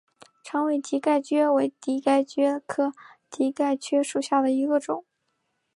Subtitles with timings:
[0.43, 2.91] 长尾蹄盖蕨为蹄盖蕨科
[3.29, 5.05] 蹄盖蕨属下的一个种。